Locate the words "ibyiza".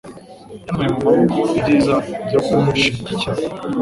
1.57-1.95